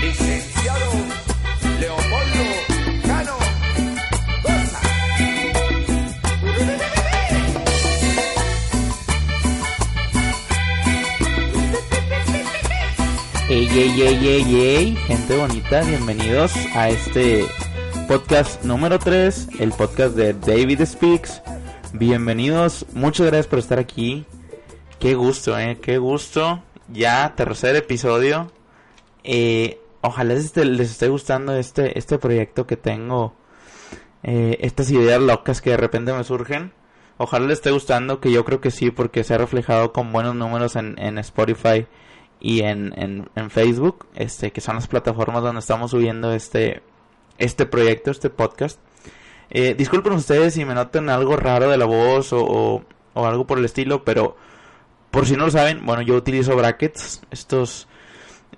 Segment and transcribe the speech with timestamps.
[0.00, 0.90] Licenciado
[1.80, 2.44] Leopoldo
[3.06, 3.36] Cano
[4.42, 4.80] Goza.
[13.48, 17.46] Ey, ey, ey, ey, ey, gente bonita, bienvenidos a este
[18.08, 21.42] podcast número 3, el podcast de David Speaks.
[21.92, 24.24] Bienvenidos, muchas gracias por estar aquí.
[24.98, 26.62] Qué gusto, eh, qué gusto.
[26.90, 28.50] Ya, tercer episodio.
[29.24, 33.34] Eh, ojalá les esté, gustando este, este proyecto que tengo.
[34.22, 36.72] Eh, estas ideas locas que de repente me surgen.
[37.18, 40.34] Ojalá les esté gustando, que yo creo que sí, porque se ha reflejado con buenos
[40.34, 41.86] números en, en Spotify
[42.40, 46.80] y en, en, en Facebook, este, que son las plataformas donde estamos subiendo este,
[47.38, 48.80] este proyecto, este podcast.
[49.50, 53.58] Eh, disculpen ustedes si me notan algo raro de la voz o, o, algo por
[53.58, 54.36] el estilo, pero
[55.10, 57.88] por si no lo saben, bueno, yo utilizo brackets, estos,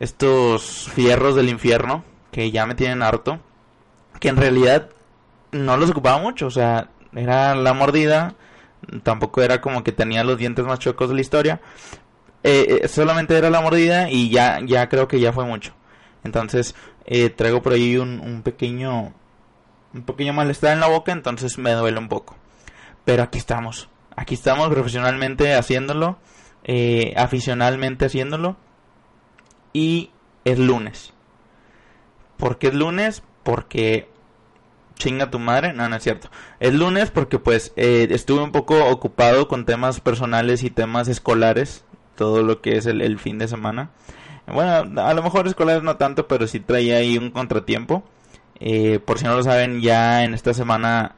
[0.01, 3.39] estos fierros del infierno, que ya me tienen harto,
[4.19, 4.91] que en realidad
[5.53, 8.35] no los ocupaba mucho, o sea, era la mordida,
[9.03, 11.61] tampoco era como que tenía los dientes más chuecos de la historia,
[12.43, 15.75] eh, eh, solamente era la mordida y ya, ya creo que ya fue mucho.
[16.25, 16.75] Entonces,
[17.11, 19.13] eh, traigo por ahí un, un pequeño,
[19.93, 22.37] un pequeño malestar en la boca, entonces me duele un poco.
[23.05, 26.19] Pero aquí estamos, aquí estamos profesionalmente haciéndolo,
[26.63, 28.57] eh, aficionalmente haciéndolo.
[29.73, 30.11] Y
[30.45, 31.13] es lunes.
[32.37, 33.25] ¿Por qué es lunes?
[33.43, 34.09] Porque
[34.95, 36.31] chinga tu madre, no, no es cierto.
[36.61, 41.85] Es lunes porque pues eh, estuve un poco ocupado con temas personales y temas escolares,
[42.15, 43.91] todo lo que es el, el fin de semana.
[44.47, 48.05] Bueno, a lo mejor escolares no tanto, pero sí traía ahí un contratiempo.
[48.61, 51.17] Eh, por si no lo saben, ya en esta semana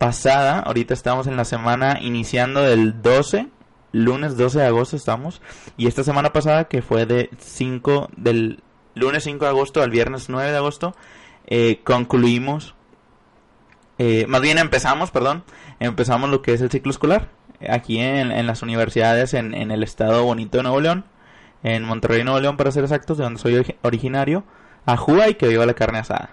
[0.00, 3.48] pasada, ahorita estamos en la semana iniciando del 12,
[3.92, 5.40] lunes 12 de agosto estamos,
[5.76, 8.62] y esta semana pasada que fue de 5, del
[8.94, 10.96] lunes 5 de agosto al viernes 9 de agosto,
[11.46, 12.74] eh, concluimos,
[13.98, 15.44] eh, más bien empezamos, perdón,
[15.78, 17.28] empezamos lo que es el ciclo escolar,
[17.68, 21.04] aquí en, en las universidades en, en el estado bonito de Nuevo León,
[21.62, 24.44] en Monterrey, Nuevo León, para ser exactos, de donde soy ori- originario,
[24.86, 26.30] a Juba y que viva la carne asada.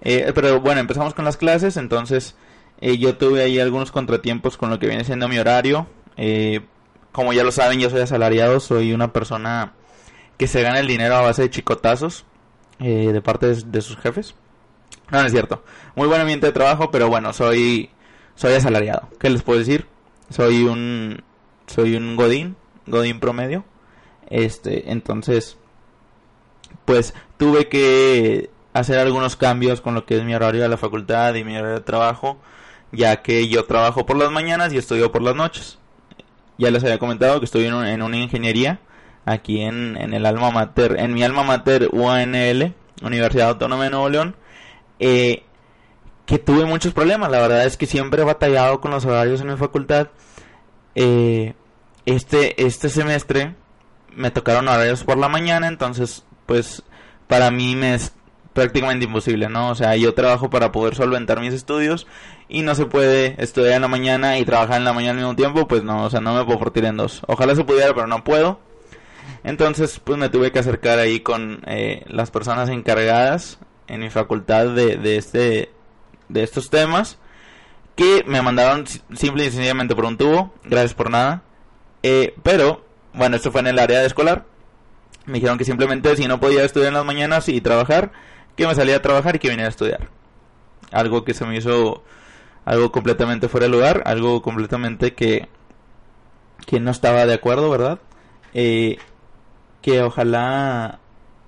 [0.00, 2.36] Eh, pero bueno, empezamos con las clases, entonces
[2.80, 5.86] eh, yo tuve ahí algunos contratiempos con lo que viene siendo mi horario.
[6.16, 6.60] Eh,
[7.12, 9.72] como ya lo saben, yo soy asalariado, soy una persona
[10.38, 12.24] que se gana el dinero a base de chicotazos
[12.80, 14.34] eh, de parte de, de sus jefes.
[15.10, 15.62] No, no es cierto.
[15.94, 17.90] Muy buen ambiente de trabajo, pero bueno, soy
[18.34, 19.08] soy asalariado.
[19.20, 19.86] ¿Qué les puedo decir?
[20.30, 21.22] Soy un
[21.66, 23.64] soy un godín, godín promedio.
[24.34, 25.58] Este, entonces
[26.86, 31.34] pues tuve que hacer algunos cambios con lo que es mi horario de la facultad
[31.34, 32.38] y mi horario de trabajo,
[32.92, 35.78] ya que yo trabajo por las mañanas y estudio por las noches.
[36.56, 38.80] Ya les había comentado que estoy en, un- en una ingeniería
[39.26, 42.72] aquí en, en el alma mater, en mi alma mater UANL,
[43.02, 44.34] Universidad Autónoma de Nuevo León,
[44.98, 45.42] eh,
[46.24, 47.30] que tuve muchos problemas.
[47.30, 50.08] La verdad es que siempre he batallado con los horarios en mi facultad.
[50.94, 51.52] Eh,
[52.06, 53.54] este, este semestre
[54.16, 56.82] me tocaron horarios por la mañana, entonces pues
[57.28, 58.12] para mí me es
[58.52, 59.70] prácticamente imposible, ¿no?
[59.70, 62.06] O sea, yo trabajo para poder solventar mis estudios
[62.48, 65.36] y no se puede estudiar en la mañana y trabajar en la mañana al mismo
[65.36, 67.22] tiempo, pues no, o sea, no me puedo partir en dos.
[67.26, 68.60] Ojalá se pudiera, pero no puedo.
[69.44, 73.58] Entonces, pues me tuve que acercar ahí con eh, las personas encargadas
[73.88, 75.70] en mi facultad de, de este
[76.28, 77.18] de estos temas
[77.96, 81.42] que me mandaron si- simple y sencillamente por un tubo, gracias por nada.
[82.02, 82.84] Eh, pero,
[83.14, 84.44] bueno, esto fue en el área de escolar.
[85.26, 88.12] Me dijeron que simplemente si no podía estudiar en las mañanas y trabajar,
[88.56, 90.08] que me salía a trabajar y que viniera a estudiar.
[90.90, 92.02] Algo que se me hizo
[92.64, 95.48] algo completamente fuera de lugar, algo completamente que,
[96.66, 98.00] que no estaba de acuerdo, ¿verdad?
[98.54, 98.98] Eh,
[99.80, 101.00] que ojalá,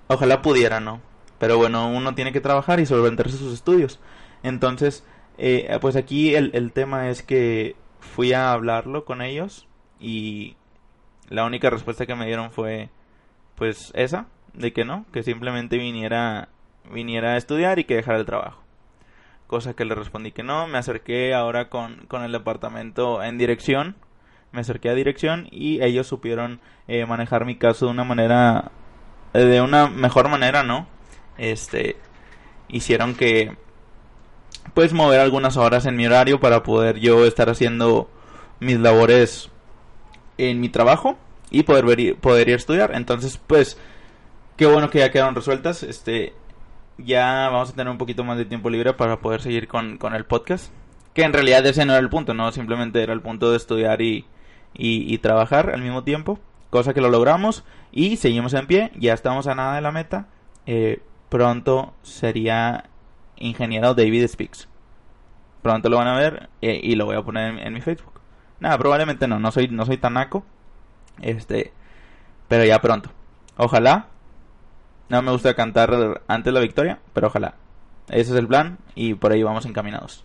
[0.09, 1.01] ojalá pudiera, ¿no?
[1.39, 4.01] Pero bueno, uno tiene que trabajar y solventarse sus estudios.
[4.43, 5.05] Entonces,
[5.39, 9.67] eh, pues aquí el, el tema es que fui a hablarlo con ellos
[10.01, 10.57] y
[11.35, 12.89] la única respuesta que me dieron fue
[13.57, 16.49] pues esa, de que no, que simplemente viniera
[16.91, 18.63] viniera a estudiar y que dejara el trabajo.
[19.47, 23.97] Cosa que le respondí que no, me acerqué ahora con, con el departamento en dirección,
[24.53, 28.71] me acerqué a dirección y ellos supieron eh, manejar mi caso de una manera,
[29.33, 30.87] eh, de una mejor manera, ¿no?
[31.39, 31.97] Este,
[32.69, 33.57] hicieron que,
[34.73, 38.11] pues mover algunas horas en mi horario para poder yo estar haciendo
[38.61, 39.51] mis labores
[40.39, 41.19] en mi trabajo
[41.59, 42.93] y poder ir a estudiar.
[42.95, 43.79] Entonces, pues,
[44.57, 45.83] qué bueno que ya quedaron resueltas.
[45.83, 46.35] Este,
[46.99, 50.15] ya vamos a tener un poquito más de tiempo libre para poder seguir con, con
[50.15, 50.73] el podcast.
[51.13, 54.03] Que en realidad ese no era el punto, no simplemente era el punto de estudiar
[54.03, 54.27] y,
[54.75, 56.41] y, trabajar al mismo tiempo.
[56.71, 60.27] Cosa que lo logramos y seguimos en pie, ya estamos a nada de la meta.
[60.67, 62.85] Eh, pronto sería
[63.37, 64.69] ingeniero David Speaks.
[65.63, 68.21] Pronto lo van a ver eh, y lo voy a poner en, mi Facebook.
[68.59, 70.45] Nada, probablemente no, no soy, no soy tan naco.
[71.21, 71.73] Este,
[72.49, 73.11] pero ya pronto.
[73.57, 74.09] Ojalá.
[75.09, 77.55] No me gusta cantar antes la victoria, pero ojalá.
[78.09, 80.25] Ese es el plan y por ahí vamos encaminados.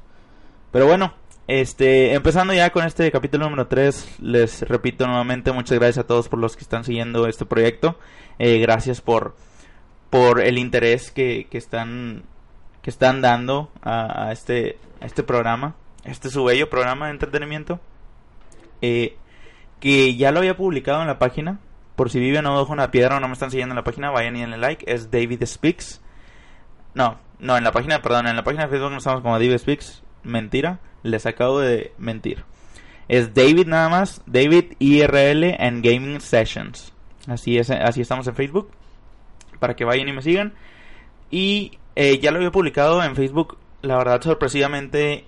[0.71, 1.13] Pero bueno,
[1.47, 6.30] este, empezando ya con este capítulo número 3, les repito nuevamente muchas gracias a todos
[6.30, 7.97] por los que están siguiendo este proyecto.
[8.38, 9.35] Eh, gracias por,
[10.09, 12.24] por el interés que, que están
[12.81, 17.80] que están dando a, este este programa, este su bello programa de entretenimiento.
[18.81, 19.18] Eh,
[19.79, 21.59] que ya lo había publicado en la página.
[21.95, 24.35] Por si viven o una piedra o no me están siguiendo en la página, vayan
[24.35, 24.91] y denle like.
[24.91, 26.01] Es David Speaks.
[26.93, 29.57] No, no, en la página, perdón, en la página de Facebook no estamos como David
[29.57, 30.03] Speaks.
[30.23, 32.43] Mentira, les acabo de mentir.
[33.07, 36.93] Es David nada más, David IRL and Gaming Sessions.
[37.27, 38.69] Así es, así estamos en Facebook.
[39.59, 40.53] Para que vayan y me sigan.
[41.31, 45.25] Y eh, ya lo había publicado en Facebook, la verdad sorpresivamente,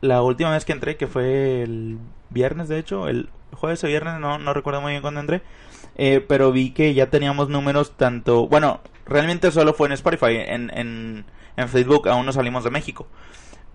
[0.00, 1.98] la última vez que entré, que fue el
[2.30, 5.42] viernes de hecho, el jueves o viernes, no, no recuerdo muy bien cuándo entré,
[5.96, 10.70] eh, pero vi que ya teníamos números tanto, bueno, realmente solo fue en Spotify, en,
[10.74, 11.24] en,
[11.56, 13.06] en Facebook aún no salimos de México.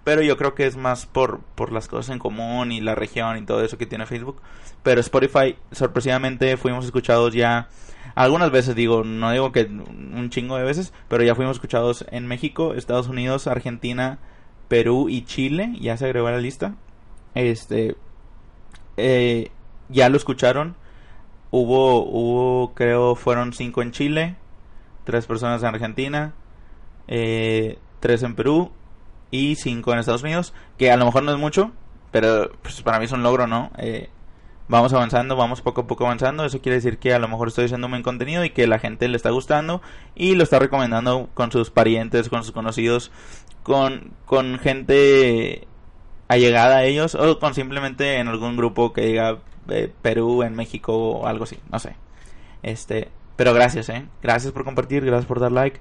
[0.03, 3.37] Pero yo creo que es más por, por las cosas en común y la región
[3.37, 4.41] y todo eso que tiene Facebook.
[4.83, 7.69] Pero Spotify, sorpresivamente, fuimos escuchados ya
[8.15, 12.27] algunas veces, digo, no digo que un chingo de veces, pero ya fuimos escuchados en
[12.27, 14.19] México, Estados Unidos, Argentina,
[14.67, 15.75] Perú y Chile.
[15.79, 16.75] Ya se agregó a la lista.
[17.35, 17.95] Este,
[18.97, 19.51] eh,
[19.89, 20.75] ya lo escucharon.
[21.51, 24.35] Hubo, hubo, creo, fueron cinco en Chile,
[25.03, 26.33] tres personas en Argentina,
[27.07, 28.71] eh, tres en Perú
[29.29, 31.71] y cinco en Estados Unidos, que a lo mejor no es mucho,
[32.11, 33.71] pero pues, para mí es un logro, ¿no?
[33.77, 34.09] Eh,
[34.67, 36.45] vamos avanzando, vamos poco a poco avanzando.
[36.45, 38.79] Eso quiere decir que a lo mejor estoy haciendo un buen contenido y que la
[38.79, 39.81] gente le está gustando
[40.15, 43.11] y lo está recomendando con sus parientes, con sus conocidos,
[43.63, 45.67] con, con gente
[46.27, 49.39] allegada a ellos o con simplemente en algún grupo que diga
[49.69, 51.95] eh, Perú en México o algo así, no sé.
[52.61, 54.05] Este, pero gracias, eh.
[54.21, 55.79] Gracias por compartir, gracias por dar like.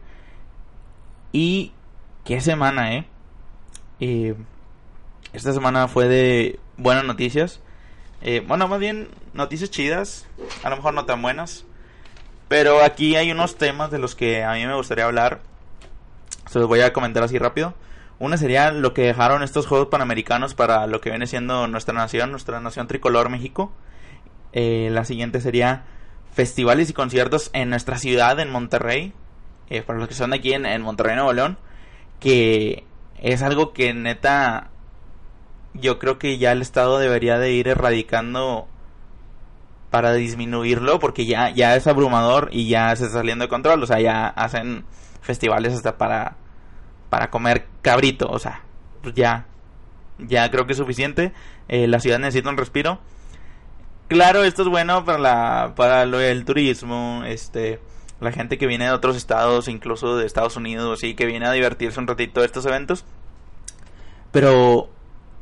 [1.32, 1.73] Y
[2.25, 3.05] qué semana,
[4.00, 4.35] eh.
[5.32, 7.61] esta semana fue de buenas noticias.
[8.23, 10.26] Eh, bueno, más bien noticias chidas,
[10.62, 11.64] a lo mejor no tan buenas.
[12.49, 15.40] Pero aquí hay unos temas de los que a mí me gustaría hablar.
[16.46, 17.74] Se los voy a comentar así rápido.
[18.18, 22.30] Una sería lo que dejaron estos Juegos Panamericanos para lo que viene siendo nuestra nación,
[22.30, 23.72] nuestra nación tricolor México.
[24.52, 25.84] Eh, la siguiente sería
[26.32, 29.12] festivales y conciertos en nuestra ciudad, en Monterrey.
[29.70, 31.58] Eh, para los que son de aquí en, Monterrey, Nuevo León.
[32.20, 32.84] Que
[33.20, 34.70] es algo que neta
[35.74, 38.68] yo creo que ya el Estado debería de ir erradicando
[39.90, 43.82] para disminuirlo porque ya, ya es abrumador y ya se está saliendo de control.
[43.82, 44.84] O sea, ya hacen
[45.22, 46.36] festivales hasta para
[47.12, 48.62] para comer cabrito, o sea,
[49.02, 49.44] pues ya,
[50.19, 51.34] ya creo que es suficiente.
[51.69, 53.00] Eh, la ciudad necesita un respiro.
[54.08, 57.80] Claro, esto es bueno para la, para lo del turismo, este,
[58.19, 61.52] la gente que viene de otros estados, incluso de Estados Unidos, y que viene a
[61.52, 63.04] divertirse un ratito de estos eventos.
[64.30, 64.88] Pero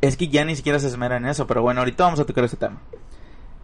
[0.00, 1.46] es que ya ni siquiera se esmera en eso.
[1.46, 2.80] Pero bueno, ahorita vamos a tocar ese tema.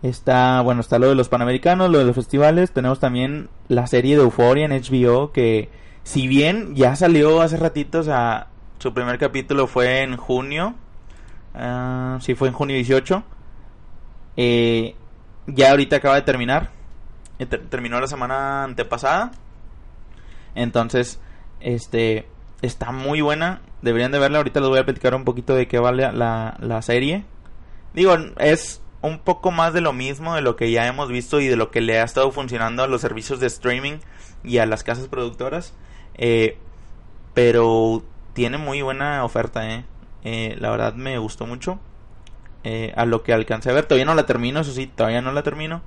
[0.03, 2.71] Está, bueno, está lo de los panamericanos, lo de los festivales.
[2.71, 5.71] Tenemos también la serie de Euphoria en HBO que
[6.07, 8.47] si bien ya salió hace ratito, o sea,
[8.79, 10.77] su primer capítulo fue en junio.
[11.53, 13.25] Uh, sí, fue en junio 18.
[14.37, 14.95] Eh,
[15.49, 16.71] ya ahorita acaba de terminar.
[17.41, 19.33] Eh, terminó la semana antepasada.
[20.55, 21.19] Entonces,
[21.59, 22.29] este
[22.63, 23.61] está muy buena.
[23.83, 24.39] Deberían de verla.
[24.39, 27.25] Ahorita les voy a platicar un poquito de qué vale la, la serie.
[27.95, 31.49] Digo, es un poco más de lo mismo de lo que ya hemos visto y
[31.49, 33.99] de lo que le ha estado funcionando a los servicios de streaming
[34.45, 35.75] y a las casas productoras.
[36.17, 36.59] Eh,
[37.35, 38.03] pero
[38.37, 39.85] tiene muy buena oferta, eh.
[40.25, 40.57] eh.
[40.59, 41.79] la verdad me gustó mucho.
[42.65, 45.33] Eh, a lo que alcancé a ver, todavía no la termino, eso sí, todavía no
[45.33, 45.83] la termino.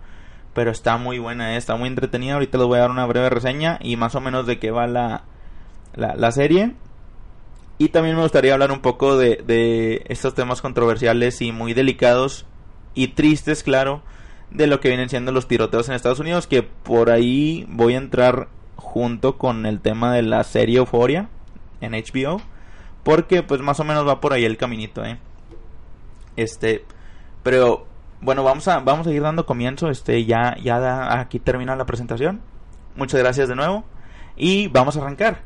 [0.53, 2.33] Pero está muy buena, está muy entretenida.
[2.33, 4.87] Ahorita les voy a dar una breve reseña y más o menos de qué va
[4.87, 5.23] la,
[5.95, 6.73] la, serie.
[7.77, 12.45] Y también me gustaría hablar un poco de, de estos temas controversiales y muy delicados
[12.95, 14.01] y tristes, claro,
[14.49, 17.97] de lo que vienen siendo los tiroteos en Estados Unidos, que por ahí voy a
[17.97, 18.49] entrar
[18.89, 21.29] junto con el tema de la serie Euphoria
[21.79, 22.41] en HBO.
[23.03, 25.19] Porque pues más o menos va por ahí el caminito, ¿eh?
[26.35, 26.85] Este,
[27.43, 27.85] pero
[28.21, 32.41] bueno, vamos a vamos a ir dando comienzo, este ya ya aquí termina la presentación.
[32.95, 33.85] Muchas gracias de nuevo
[34.35, 35.41] y vamos a arrancar.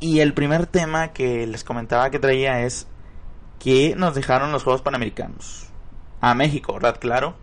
[0.00, 2.86] Y el primer tema que les comentaba que traía es
[3.58, 5.68] que nos dejaron los Juegos Panamericanos.
[6.20, 6.98] A México, ¿verdad?
[7.00, 7.34] Claro.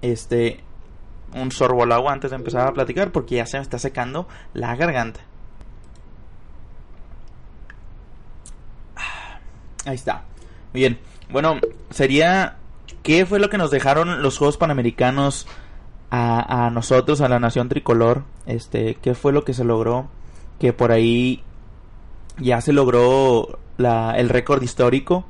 [0.00, 0.60] Este,
[1.34, 4.28] un sorbo al agua antes de empezar a platicar porque ya se me está secando
[4.54, 5.20] la garganta.
[9.84, 10.24] Ahí está.
[10.72, 10.98] Bien.
[11.30, 11.56] Bueno,
[11.90, 12.56] sería.
[13.02, 15.46] ¿Qué fue lo que nos dejaron los Juegos Panamericanos
[16.10, 18.24] a, a nosotros, a la nación tricolor?
[18.44, 20.08] Este, ¿qué fue lo que se logró?
[20.58, 21.42] Que por ahí
[22.38, 25.24] ya se logró la, el récord histórico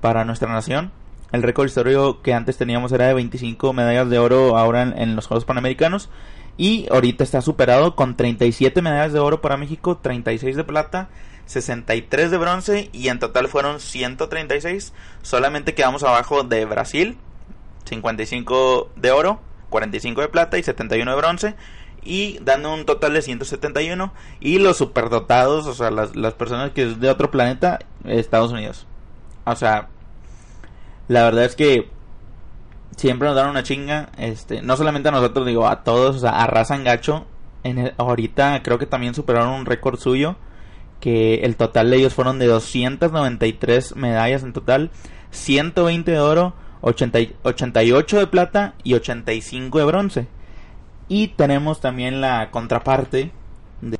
[0.00, 0.92] para nuestra nación.
[1.30, 5.26] El récord histórico que antes teníamos era de 25 medallas de oro ahora en, los
[5.26, 6.08] Juegos Panamericanos.
[6.56, 11.08] Y ahorita está superado con 37 medallas de oro para México, 36 de plata,
[11.46, 14.92] 63 de bronce y en total fueron 136.
[15.22, 17.16] Solamente quedamos abajo de Brasil,
[17.84, 21.54] 55 de oro, 45 de plata y 71 de bronce.
[22.02, 24.12] Y dando un total de 171.
[24.40, 28.86] Y los superdotados, o sea, las, las personas que es de otro planeta, Estados Unidos.
[29.44, 29.88] O sea,
[31.08, 31.88] la verdad es que
[32.96, 34.10] siempre nos dan una chinga.
[34.18, 37.26] Este, no solamente a nosotros, digo, a todos, o sea, arrasan gacho.
[37.64, 40.36] En el, ahorita creo que también superaron un récord suyo.
[41.00, 44.90] Que el total de ellos fueron de 293 medallas en total.
[45.30, 50.26] 120 de oro, 80, 88 de plata y 85 de bronce.
[51.08, 53.30] Y tenemos también la contraparte.
[53.80, 53.98] De...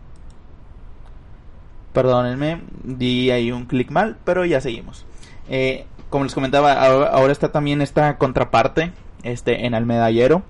[1.93, 5.07] Perdónenme, di ahí un clic mal, pero ya seguimos.
[5.49, 10.43] Eh, como les comentaba, ahora, está también esta contraparte este, en el medallero,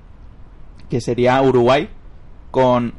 [0.88, 1.88] que sería Uruguay,
[2.50, 2.94] con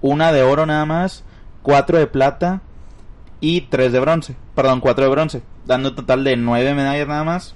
[0.00, 1.24] una de oro nada más,
[1.62, 2.62] cuatro de plata
[3.40, 4.36] y tres de bronce.
[4.54, 7.54] Perdón, cuatro de bronce, dando un total de nueve medallas nada más.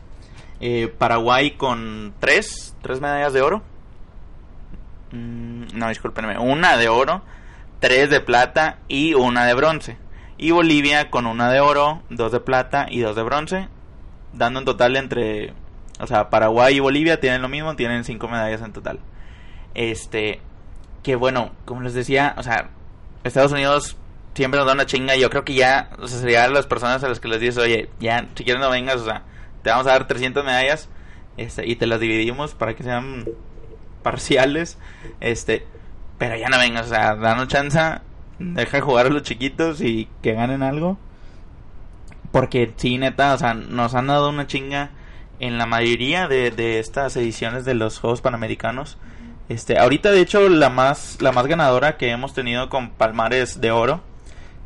[0.60, 3.62] Eh, Paraguay con tres, tres medallas de oro.
[5.12, 7.22] Mm, no, discúlpenme, una de oro,
[7.80, 9.96] tres de plata y una de bronce.
[10.36, 13.68] Y Bolivia con una de oro, dos de plata y dos de bronce,
[14.32, 15.52] dando un total entre,
[16.00, 18.98] o sea, Paraguay y Bolivia tienen lo mismo, tienen cinco medallas en total.
[19.74, 20.40] Este,
[21.02, 22.70] que bueno, como les decía, o sea,
[23.22, 23.96] Estados Unidos
[24.34, 25.16] siempre nos da una chinga.
[25.16, 27.88] Yo creo que ya, o sea, serían las personas a las que les dices, oye,
[28.00, 29.22] ya, si quieres no vengas, o sea,
[29.62, 30.88] te vamos a dar 300 medallas
[31.36, 33.24] este, y te las dividimos para que sean
[34.02, 34.78] parciales.
[35.20, 35.66] Este,
[36.18, 37.78] pero ya no vengas, o sea, danos chance,
[38.38, 40.98] deja jugar a los chiquitos y que ganen algo.
[42.32, 44.90] Porque sí, neta, o sea, nos han dado una chinga
[45.40, 48.98] en la mayoría de, de estas ediciones de los Juegos Panamericanos.
[49.48, 53.70] Este, ahorita de hecho la más la más ganadora que hemos tenido con palmares de
[53.72, 54.00] oro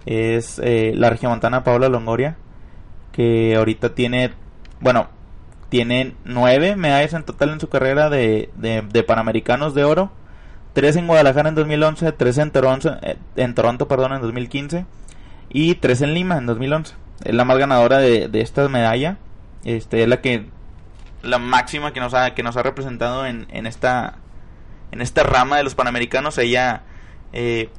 [0.06, 2.36] es eh, la regiomontana Paula Longoria
[3.10, 4.30] que ahorita tiene
[4.78, 5.08] bueno
[5.68, 10.12] tiene nueve medallas en total en su carrera de, de, de panamericanos de oro
[10.78, 12.96] tres en Guadalajara en 2011 tres en Toronto
[13.34, 14.86] en Toronto perdón en 2015
[15.48, 16.94] y tres en Lima en 2011
[17.24, 19.16] es la más ganadora de, esta medalla.
[19.64, 20.46] Este es la que
[21.24, 24.18] la máxima que nos ha que nos ha representado en, en esta
[24.92, 26.38] en esta rama de los panamericanos.
[26.38, 26.82] Ella
[27.32, 27.70] eh,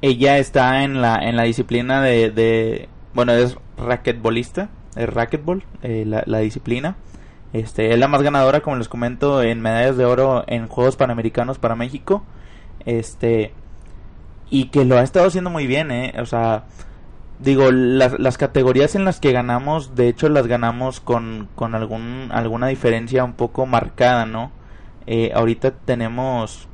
[0.00, 6.04] ella está en la en la disciplina de, de bueno es raquetbolista es racquetball eh,
[6.06, 6.94] la, disciplina
[7.52, 11.58] este es la más ganadora como les comento en medallas de oro en juegos panamericanos
[11.58, 12.22] para México
[12.84, 13.52] este
[14.50, 16.64] y que lo ha estado haciendo muy bien eh o sea
[17.38, 22.28] digo las, las categorías en las que ganamos de hecho las ganamos con con algún
[22.32, 24.50] alguna diferencia un poco marcada no
[25.06, 26.68] eh, ahorita tenemos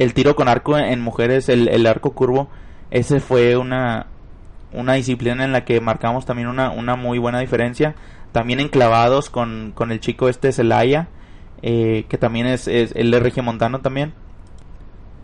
[0.00, 2.48] el tiro con arco en mujeres, el, el, arco curvo.
[2.90, 4.06] Ese fue una,
[4.72, 7.94] una disciplina en la que marcamos también una, una muy buena diferencia.
[8.32, 11.08] También en clavados con, con el chico este Celaya,
[11.62, 14.14] eh, que también es, es el de Regiomontano también.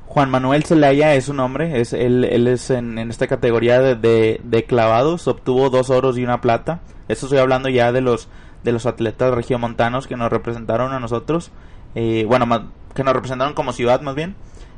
[0.07, 3.97] Juan Manuel Celaya es su nombre, es, él, él es en, en esta categoría de,
[3.97, 6.81] de, de, clavados, obtuvo dos oros y una plata.
[7.09, 8.29] Esto estoy hablando ya de los,
[8.65, 11.51] de los atletas regiomontanos que nos representaron a nosotros
[11.97, 14.37] eh, bueno, que nos representaron como ciudad más bien.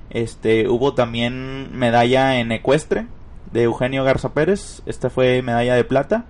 [0.08, 3.06] Este, hubo también medalla en ecuestre
[3.52, 6.24] de Eugenio Garza Pérez, esta fue medalla de plata.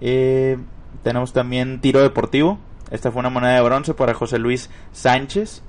[0.00, 0.58] Eh,
[1.02, 2.58] tenemos también tiro deportivo,
[2.90, 5.62] esta fue una moneda de bronce para José Luis Sánchez.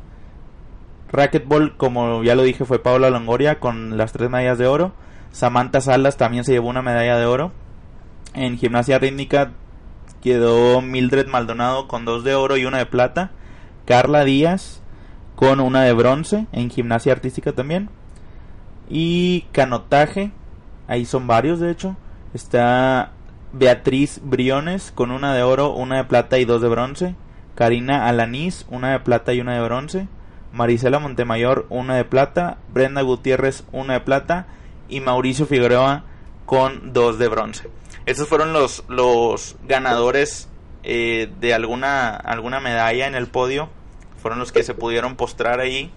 [1.11, 4.93] Racquetball, como ya lo dije, fue Paula Longoria con las tres medallas de oro.
[5.31, 7.51] Samantha Salas también se llevó una medalla de oro.
[8.33, 9.53] En gimnasia rítmica
[10.21, 13.31] quedó Mildred Maldonado con dos de oro y una de plata.
[13.85, 14.81] Carla Díaz
[15.35, 17.89] con una de bronce en gimnasia artística también.
[18.89, 20.31] Y canotaje,
[20.87, 21.95] ahí son varios de hecho.
[22.33, 23.13] Está
[23.57, 27.15] Beatriz Briones con una de oro, una de plata y dos de bronce.
[27.55, 30.07] Karina Alanís, una de plata y una de bronce.
[30.53, 32.59] Marisela Montemayor, una de plata.
[32.71, 34.45] Brenda Gutiérrez, una de plata.
[34.89, 36.03] Y Mauricio Figueroa
[36.45, 37.69] con dos de bronce.
[38.05, 40.49] Estos fueron los, los ganadores
[40.83, 43.69] eh, de alguna, alguna medalla en el podio.
[44.21, 45.91] Fueron los que se pudieron postrar ahí.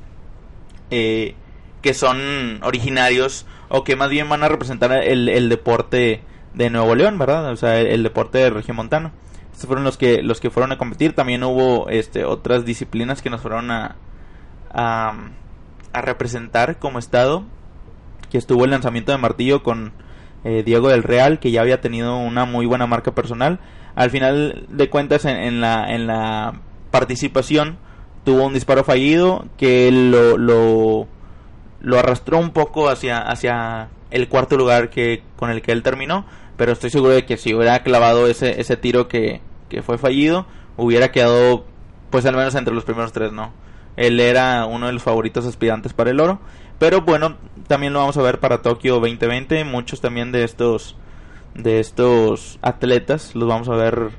[0.90, 1.34] Eh,
[1.82, 6.22] que son originarios o que más bien van a representar el, el deporte
[6.54, 7.50] de Nuevo León, ¿verdad?
[7.50, 9.12] O sea, el, deporte de regiomontano.
[9.52, 11.14] Estos fueron los que los que fueron a competir.
[11.14, 13.96] También hubo este otras disciplinas que nos fueron a,
[14.72, 15.12] a,
[15.92, 17.44] representar como estado.
[18.30, 19.92] Que estuvo el lanzamiento de martillo con
[20.44, 23.60] eh, Diego del Real, que ya había tenido una muy buena marca personal.
[23.96, 27.78] Al final de cuentas, en, en la, en la participación,
[28.24, 31.08] tuvo un disparo fallido que lo, lo,
[31.80, 36.24] lo arrastró un poco hacia, hacia el cuarto lugar que con el que él terminó,
[36.56, 40.46] pero estoy seguro de que si hubiera clavado ese, ese tiro que, que fue fallido,
[40.76, 41.64] hubiera quedado
[42.10, 43.52] pues al menos entre los primeros tres, ¿no?
[43.96, 46.40] Él era uno de los favoritos aspirantes para el oro,
[46.78, 47.36] pero bueno,
[47.66, 50.96] también lo vamos a ver para Tokio 2020, muchos también de estos
[51.54, 54.10] de estos atletas los vamos a ver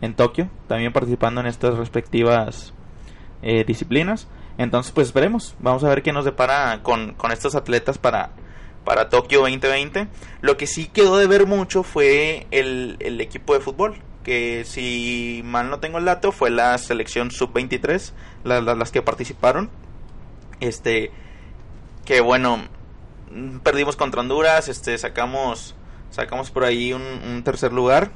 [0.00, 2.72] en Tokio, también participando en estas respectivas
[3.42, 4.28] eh, disciplinas.
[4.58, 5.54] Entonces, pues esperemos.
[5.60, 8.30] Vamos a ver qué nos depara con, con estos atletas para,
[8.84, 10.08] para Tokio 2020.
[10.40, 13.96] Lo que sí quedó de ver mucho fue el, el equipo de fútbol.
[14.22, 18.12] Que si mal no tengo el dato, fue la selección sub-23,
[18.44, 19.70] las que participaron.
[20.60, 21.10] Este,
[22.04, 22.60] que bueno,
[23.62, 25.74] perdimos contra Honduras, este, sacamos,
[26.10, 28.12] sacamos por ahí un, un tercer lugar.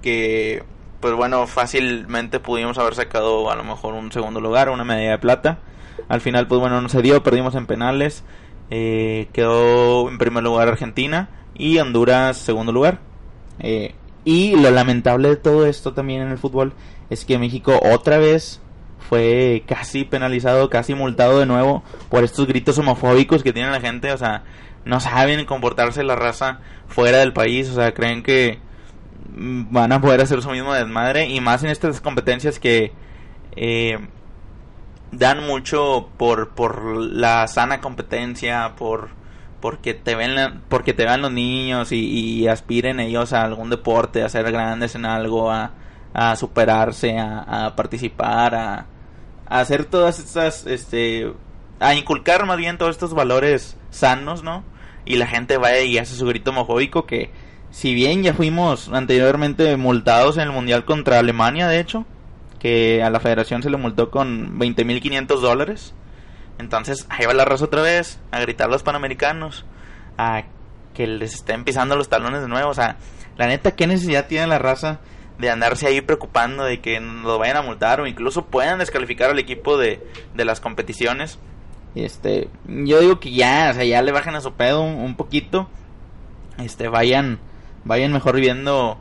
[0.00, 0.62] Que
[1.00, 5.18] pues bueno, fácilmente pudimos haber sacado a lo mejor un segundo lugar, una medalla de
[5.18, 5.58] plata.
[6.08, 8.24] Al final, pues bueno, no se dio, perdimos en penales.
[8.70, 13.00] Eh, quedó en primer lugar Argentina y Honduras segundo lugar.
[13.60, 13.94] Eh,
[14.24, 16.74] y lo lamentable de todo esto también en el fútbol
[17.10, 18.60] es que México otra vez
[19.08, 24.12] fue casi penalizado, casi multado de nuevo por estos gritos homofóbicos que tiene la gente.
[24.12, 24.44] O sea,
[24.84, 27.70] no saben comportarse la raza fuera del país.
[27.70, 28.58] O sea, creen que
[29.38, 32.92] van a poder hacer su mismo desmadre y más en estas competencias que
[33.56, 33.98] eh,
[35.12, 39.10] dan mucho por por la sana competencia por
[39.60, 44.28] porque te ven porque te vean los niños y, aspiren ellos a algún deporte a
[44.28, 45.72] ser grandes en algo a,
[46.14, 48.86] a superarse a, participar a,
[49.46, 51.32] a, hacer todas estas este
[51.80, 54.62] a inculcar más bien todos estos valores sanos no
[55.04, 57.30] y la gente va y hace su grito homofóbico que
[57.70, 62.06] si bien ya fuimos anteriormente multados en el Mundial contra Alemania, de hecho,
[62.58, 65.94] que a la federación se le multó con 20.500 dólares.
[66.58, 69.64] Entonces, ahí va la raza otra vez, a gritar a los panamericanos,
[70.16, 70.44] a
[70.94, 72.70] que les estén pisando los talones de nuevo.
[72.70, 72.96] O sea,
[73.36, 74.98] la neta, ¿qué necesidad tiene la raza
[75.38, 79.38] de andarse ahí preocupando de que lo vayan a multar o incluso puedan descalificar al
[79.38, 81.38] equipo de, de las competiciones?
[81.94, 85.16] Este, yo digo que ya, o sea, ya le bajen a su pedo un, un
[85.16, 85.68] poquito.
[86.58, 87.38] Este, vayan
[87.84, 88.98] vayan mejor viendo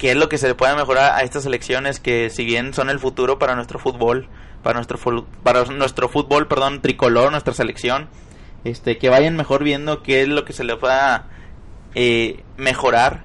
[0.00, 2.88] qué es lo que se le puede mejorar a estas elecciones que si bien son
[2.88, 4.28] el futuro para nuestro fútbol,
[4.62, 8.08] para nuestro para nuestro fútbol, perdón, tricolor, nuestra selección,
[8.64, 11.28] este que vayan mejor viendo qué es lo que se le pueda
[11.94, 13.24] eh, mejorar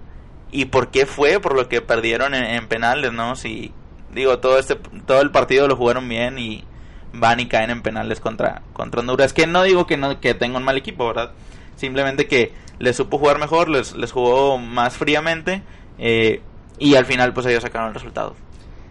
[0.52, 3.38] y por qué fue por lo que perdieron en, penales, ¿no?
[3.38, 3.72] Si
[4.14, 6.66] digo todo este todo el partido lo jugaron bien y
[7.14, 10.58] van y caen en penales contra contra Honduras, que no digo que no que tenga
[10.58, 11.32] un mal equipo, ¿verdad?
[11.78, 15.64] Simplemente que les supo jugar mejor, les, les jugó más fríamente
[15.98, 16.42] eh,
[16.80, 18.36] y al final pues ellos sacaron el resultado.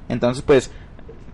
[0.09, 0.70] Entonces pues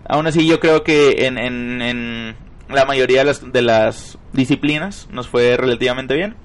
[0.07, 2.35] aún así yo creo que en, en, en
[2.69, 6.35] la mayoría de las, de las disciplinas nos fue relativamente bien.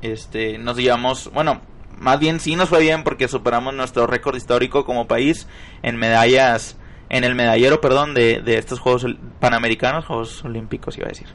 [0.00, 1.60] Este, nos llevamos, bueno,
[1.98, 5.48] más bien sí nos fue bien porque superamos nuestro récord histórico como país
[5.82, 6.76] en medallas,
[7.08, 9.06] en el medallero, perdón, de, de estos Juegos
[9.40, 11.28] Panamericanos, Juegos Olímpicos iba a decir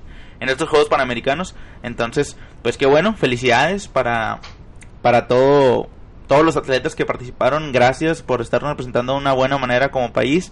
[0.43, 1.55] en estos Juegos Panamericanos.
[1.83, 4.41] Entonces, pues qué bueno, felicidades para,
[5.01, 5.89] para todo,
[6.27, 7.71] todos los atletas que participaron.
[7.71, 10.51] Gracias por estarnos representando de una buena manera como país.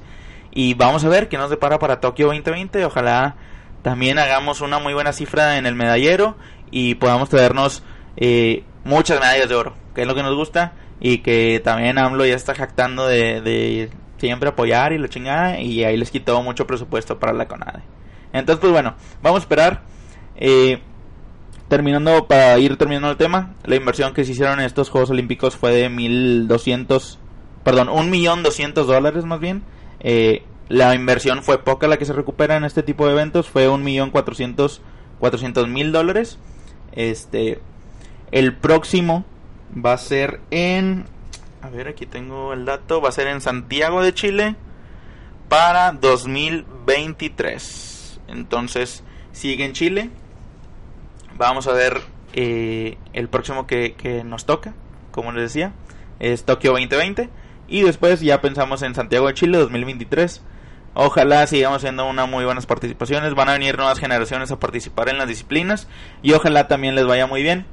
[0.51, 2.83] Y vamos a ver qué nos depara para Tokio 2020.
[2.85, 3.35] Ojalá
[3.81, 6.35] también hagamos una muy buena cifra en el medallero
[6.69, 7.83] y podamos traernos
[8.17, 10.73] eh, muchas medallas de oro, que es lo que nos gusta.
[10.99, 15.59] Y que también AMLO ya está jactando de, de siempre apoyar y la chingada.
[15.59, 17.81] Y ahí les quitó mucho presupuesto para la CONADE.
[18.33, 19.81] Entonces, pues bueno, vamos a esperar.
[20.35, 20.81] Eh,
[21.71, 25.55] terminando, para ir terminando el tema, la inversión que se hicieron en estos Juegos Olímpicos
[25.55, 27.17] fue de 1.200,
[27.63, 29.63] perdón, 1.200.000 dólares más bien.
[30.01, 33.69] Eh, la inversión fue poca la que se recupera en este tipo de eventos, fue
[33.69, 36.39] 1.400.000 dólares.
[36.91, 37.61] Este,
[38.33, 39.23] el próximo
[39.73, 41.05] va a ser en,
[41.61, 44.57] a ver, aquí tengo el dato, va a ser en Santiago de Chile
[45.47, 48.19] para 2023.
[48.27, 50.09] Entonces, sigue en Chile.
[51.37, 52.01] Vamos a ver
[52.33, 54.73] eh, el próximo que, que nos toca,
[55.11, 55.73] como les decía,
[56.19, 57.29] es Tokio 2020.
[57.67, 60.41] Y después ya pensamos en Santiago de Chile 2023.
[60.93, 63.33] Ojalá sigamos haciendo unas muy buenas participaciones.
[63.33, 65.87] Van a venir nuevas generaciones a participar en las disciplinas.
[66.21, 67.65] Y ojalá también les vaya muy bien.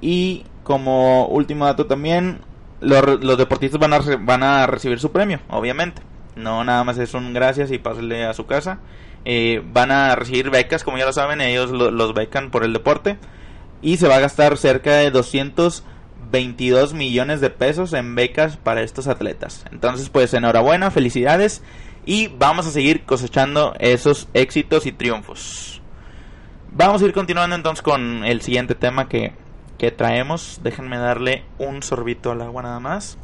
[0.00, 2.42] Y como último dato también,
[2.80, 6.02] los, los deportistas van a, van a recibir su premio, obviamente.
[6.38, 8.78] No nada más es un gracias y pásale a su casa.
[9.24, 12.72] Eh, van a recibir becas, como ya lo saben, ellos lo- los becan por el
[12.72, 13.18] deporte.
[13.82, 19.06] Y se va a gastar cerca de 222 millones de pesos en becas para estos
[19.08, 19.64] atletas.
[19.72, 21.62] Entonces, pues enhorabuena, felicidades.
[22.06, 25.82] Y vamos a seguir cosechando esos éxitos y triunfos.
[26.72, 29.32] Vamos a ir continuando entonces con el siguiente tema que,
[29.78, 30.60] que traemos.
[30.62, 33.18] Déjenme darle un sorbito al agua nada más.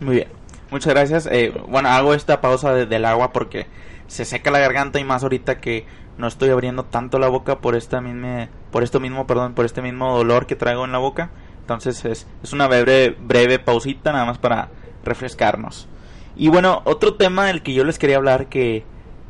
[0.00, 0.28] Muy bien.
[0.74, 1.28] Muchas gracias.
[1.30, 3.68] Eh, bueno, hago esta pausa de- del agua porque
[4.08, 5.86] se seca la garganta y más ahorita que
[6.18, 9.82] no estoy abriendo tanto la boca por esta misma, por esto mismo, perdón, por este
[9.82, 11.30] mismo dolor que traigo en la boca.
[11.60, 14.70] Entonces es, es una breve, breve pausita nada más para
[15.04, 15.86] refrescarnos.
[16.34, 18.84] Y bueno, otro tema del que yo les quería hablar que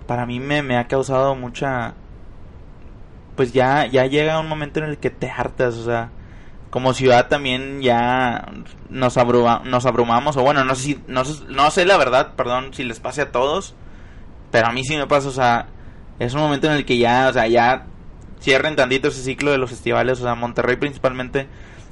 [0.06, 1.92] para mí me, me ha causado mucha...
[3.36, 6.08] Pues ya, ya llega un momento en el que te hartas, o sea,
[6.74, 8.48] como ciudad también ya
[8.90, 12.74] nos, abruma- nos abrumamos, o bueno, no sé, si, no, no sé la verdad, perdón
[12.74, 13.76] si les pase a todos,
[14.50, 15.68] pero a mí sí me pasa, o sea,
[16.18, 17.86] es un momento en el que ya, o sea, ya
[18.40, 21.46] cierren tantito ese ciclo de los festivales, o sea, Monterrey principalmente,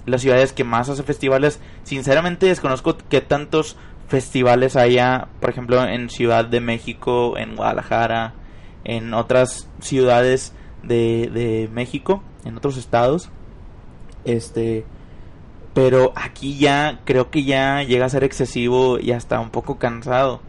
[0.04, 3.76] las ciudades que más hace festivales, sinceramente desconozco qué tantos
[4.08, 8.34] festivales haya, por ejemplo, en Ciudad de México, en Guadalajara,
[8.82, 13.30] en otras ciudades de, de México, en otros estados,
[14.24, 14.84] este,
[15.74, 20.40] pero aquí ya creo que ya llega a ser excesivo y hasta un poco cansado,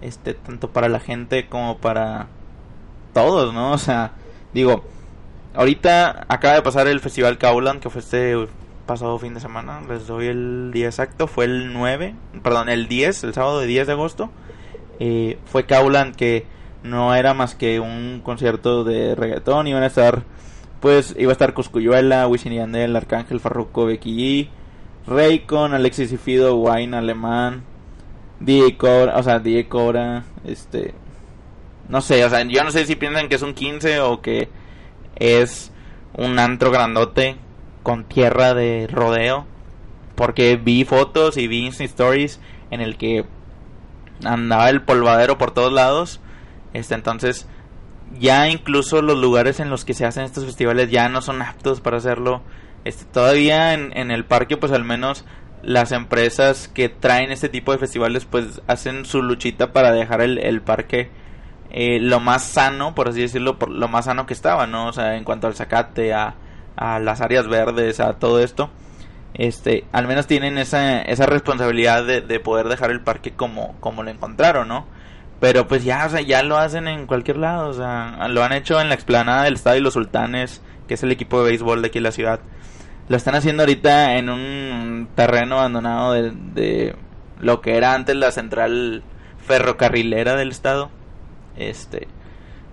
[0.00, 2.28] este, tanto para la gente como para
[3.12, 3.72] todos, ¿no?
[3.72, 4.12] O sea,
[4.54, 4.84] digo,
[5.54, 8.36] ahorita acaba de pasar el Festival Kaulan, que fue este
[8.86, 13.24] pasado fin de semana, les doy el día exacto, fue el 9, perdón, el 10,
[13.24, 14.30] el sábado de 10 de agosto,
[14.98, 16.46] eh, fue Kaulan que
[16.82, 20.24] no era más que un concierto de reggaetón, iban a estar,
[20.82, 24.48] pues, iba a estar Cuscuyuela, Wisin y Yandel, Arcángel, Farruko, Becky G,
[25.06, 27.62] Raycon, Alexis y Fido, Wine, Alemán,
[28.40, 30.92] DJ Cobra, o sea, DJ Cobra, este,
[31.88, 34.50] no sé, o sea, yo no sé si piensan que es un 15 o que
[35.16, 35.72] es
[36.14, 37.36] un antro grandote
[37.82, 39.46] con tierra de rodeo.
[40.14, 42.40] Porque vi fotos y vi Insta Stories
[42.70, 43.24] en el que
[44.24, 46.20] andaba el polvadero por todos lados.
[46.74, 47.48] Este, entonces,
[48.18, 51.80] ya incluso los lugares en los que se hacen estos festivales ya no son aptos
[51.80, 52.42] para hacerlo.
[52.84, 55.24] Este, todavía en, en el parque, pues al menos
[55.62, 60.60] las empresas que traen este tipo de festivales, pues hacen su luchita para dejar el,
[60.60, 61.10] parque
[61.70, 64.88] eh, lo más sano, por así decirlo, por lo más sano que estaba, ¿no?
[64.88, 66.34] O sea, en cuanto al zacate, a,
[66.76, 68.70] a las áreas verdes, a todo esto,
[69.34, 74.02] este, al menos tienen esa, esa responsabilidad de, de poder dejar el parque como, como
[74.02, 74.86] lo encontraron, ¿no?
[75.42, 78.52] Pero pues ya, o sea, ya lo hacen en cualquier lado, o sea, lo han
[78.52, 81.88] hecho en la explanada del Estadio Los Sultanes, que es el equipo de béisbol de
[81.88, 82.38] aquí en la ciudad.
[83.08, 86.94] Lo están haciendo ahorita en un terreno abandonado de, de
[87.40, 89.02] lo que era antes la central
[89.44, 90.92] ferrocarrilera del estado.
[91.56, 92.06] Este,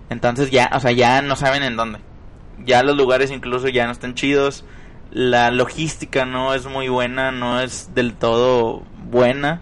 [0.08, 1.98] entonces ya, o sea, ya no saben en dónde.
[2.64, 4.64] Ya los lugares incluso ya no están chidos.
[5.10, 9.60] La logística no es muy buena, no es del todo buena.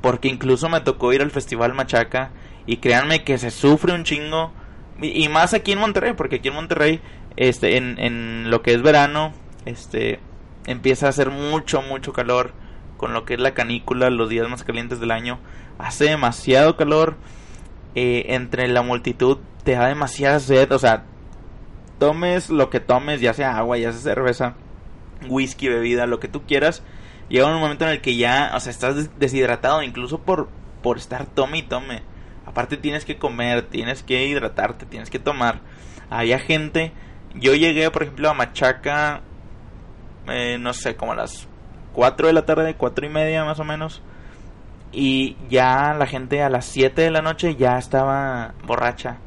[0.00, 2.30] Porque incluso me tocó ir al Festival Machaca.
[2.66, 4.52] Y créanme que se sufre un chingo.
[5.00, 7.00] Y, más aquí en Monterrey, porque aquí en Monterrey,
[7.36, 9.32] este, en, en lo que es verano,
[9.66, 10.20] este,
[10.66, 12.52] empieza a hacer mucho, mucho calor.
[12.96, 15.38] Con lo que es la canícula, los días más calientes del año.
[15.78, 17.16] Hace demasiado calor.
[17.94, 20.72] Eh, entre la multitud te da demasiada sed.
[20.72, 21.04] O sea,
[21.98, 24.54] tomes lo que tomes, ya sea agua, ya sea cerveza,
[25.28, 26.82] whisky, bebida, lo que tú quieras.
[27.28, 30.48] Llega un momento en el que ya, o sea, estás des- deshidratado incluso por,
[30.82, 32.02] por estar tome y tome.
[32.46, 35.60] Aparte tienes que comer, tienes que hidratarte, tienes que tomar.
[36.08, 36.92] Había gente,
[37.34, 39.20] yo llegué por ejemplo a Machaca,
[40.28, 41.48] eh, no sé, como a las
[41.92, 44.02] 4 de la tarde, cuatro y media más o menos.
[44.92, 49.18] Y ya la gente a las 7 de la noche ya estaba borracha.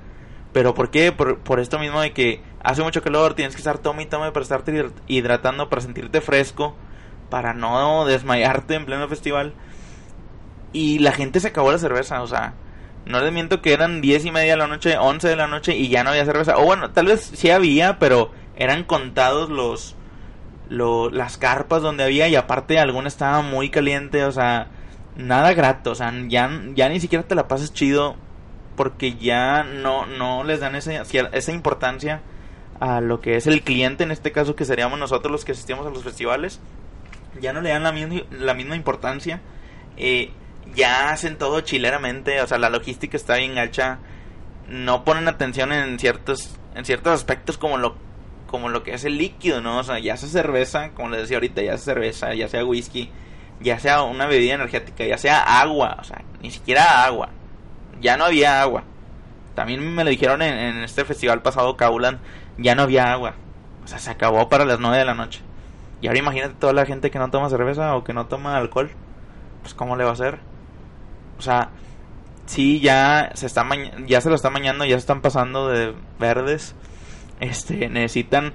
[0.53, 1.11] ¿Pero por qué?
[1.11, 4.31] Por, por esto mismo de que hace mucho calor, tienes que estar tome y tome
[4.31, 6.75] para estarte hidrat- hidratando, para sentirte fresco,
[7.29, 9.53] para no desmayarte en pleno festival.
[10.73, 12.53] Y la gente se acabó la cerveza, o sea,
[13.05, 15.75] no les miento que eran 10 y media de la noche, 11 de la noche
[15.75, 16.57] y ya no había cerveza.
[16.57, 19.95] O bueno, tal vez sí había, pero eran contados los,
[20.69, 24.67] lo- las carpas donde había y aparte alguna estaba muy caliente, o sea,
[25.15, 28.15] nada grato, o sea, ya, ya ni siquiera te la pasas chido
[28.75, 32.21] porque ya no, no les dan esa, esa importancia
[32.79, 35.85] a lo que es el cliente, en este caso que seríamos nosotros los que asistimos
[35.85, 36.61] a los festivales,
[37.41, 39.41] ya no le dan la misma, la misma importancia.
[39.97, 40.31] Eh,
[40.75, 43.99] ya hacen todo chileramente, o sea, la logística está bien gacha.
[44.67, 47.95] No ponen atención en ciertos, en ciertos aspectos como lo,
[48.47, 49.79] como lo que es el líquido, ¿no?
[49.79, 53.11] O sea, ya sea cerveza, como les decía ahorita, ya sea cerveza, ya sea whisky,
[53.59, 57.29] ya sea una bebida energética, ya sea agua, o sea, ni siquiera agua.
[58.01, 58.83] Ya no había agua.
[59.55, 62.19] También me lo dijeron en, en este festival pasado, Kaulan,
[62.57, 63.33] ya no había agua.
[63.83, 65.41] O sea, se acabó para las 9 de la noche.
[66.01, 68.91] Y ahora imagínate toda la gente que no toma cerveza o que no toma alcohol.
[69.61, 70.39] Pues cómo le va a hacer.
[71.39, 71.69] O sea,
[72.45, 73.65] sí ya se está
[74.05, 76.75] ya se lo está mañando, ya se están pasando de verdes.
[77.39, 78.53] Este, necesitan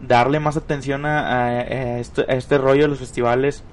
[0.00, 1.60] darle más atención a,
[1.98, 3.64] este, a, este, rollo de los festivales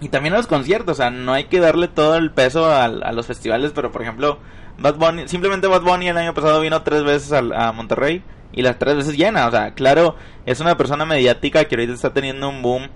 [0.00, 2.88] y también a los conciertos, o sea, no hay que darle todo el peso a,
[2.88, 4.38] los festivales, pero por ejemplo,
[4.78, 8.62] Bad Bunny, simplemente Bad Bunny el año pasado vino tres veces a, a Monterrey y
[8.62, 9.46] las tres veces llena.
[9.46, 12.88] O sea, claro, es una persona mediática que ahorita está teniendo un boom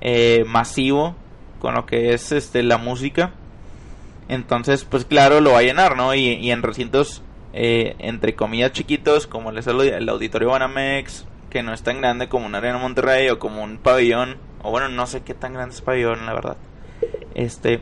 [0.00, 1.16] eh, masivo
[1.58, 3.32] con lo que es este la música.
[4.28, 6.14] Entonces, pues claro, lo va a llenar, ¿no?
[6.14, 11.72] Y, en recintos, eh, entre comillas, chiquitos, como les el, el Auditorio Banamex, que no
[11.72, 15.22] es tan grande como una Arena Monterrey o como un pabellón, o bueno, no sé
[15.22, 16.56] qué tan grande es pabellón, la verdad.
[17.34, 17.80] Este,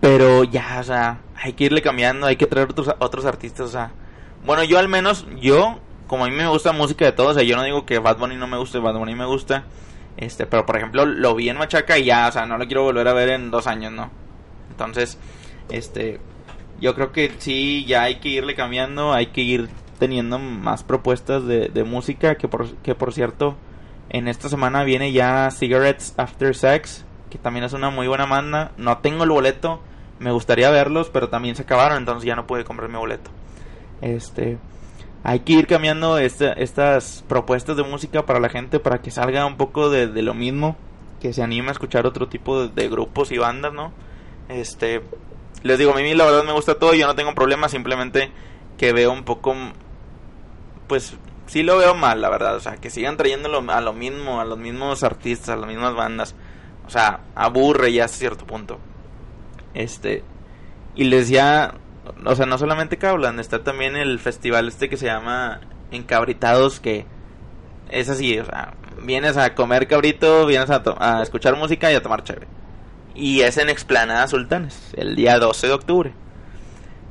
[0.00, 3.72] pero ya, o sea, hay que irle cambiando, hay que traer otros, otros artistas, o
[3.72, 3.90] sea,
[4.44, 7.42] bueno, yo al menos, yo, como a mí me gusta música de todo, o sea,
[7.42, 9.64] yo no digo que Bad Bunny no me guste, Bad Bunny me gusta.
[10.16, 12.84] Este, pero por ejemplo, lo vi en Machaca y ya, o sea, no lo quiero
[12.84, 14.10] volver a ver en dos años, ¿no?
[14.74, 15.18] Entonces,
[15.70, 16.20] este,
[16.80, 21.46] yo creo que sí, ya hay que irle cambiando, hay que ir teniendo más propuestas
[21.46, 23.56] de, de música, que por, que por cierto,
[24.10, 28.72] en esta semana viene ya Cigarettes After Sex, que también es una muy buena banda.
[28.76, 29.80] No tengo el boleto,
[30.18, 33.30] me gustaría verlos, pero también se acabaron, entonces ya no pude comprar mi boleto.
[34.00, 34.58] Este,
[35.22, 39.56] hay que ir cambiando estas propuestas de música para la gente para que salga un
[39.56, 40.76] poco de, lo mismo,
[41.20, 43.90] que se anime a escuchar otro tipo de, grupos y bandas, ¿no?
[44.48, 45.02] Este,
[45.62, 48.30] les digo, a mí la verdad me gusta todo, yo no tengo problema, simplemente
[48.78, 49.54] que veo un poco,
[50.86, 54.40] pues sí lo veo mal, la verdad, o sea, que sigan trayéndolo a lo mismo,
[54.40, 56.34] a los mismos artistas, a las mismas bandas,
[56.86, 58.78] o sea, aburre ya hasta cierto punto.
[59.74, 60.22] Este,
[60.94, 61.74] y les decía
[62.24, 67.06] o sea, no solamente Cablan, está también el festival este que se llama Encabritados, que
[67.90, 72.24] es así, o sea, vienes a comer cabrito, vienes a, escuchar música y a tomar
[72.24, 72.46] chévere.
[73.14, 76.12] Y es en Explanada Sultanes, el día 12 de octubre.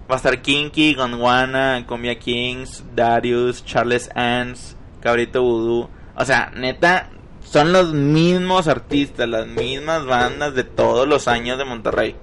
[0.10, 5.90] Va a estar Kinky, Gondwana, Cumbia Kings, Darius, Charles Ans, Cabrito Voodoo.
[6.16, 7.10] O sea, neta,
[7.44, 12.16] son los mismos artistas, las mismas bandas de todos los años de Monterrey.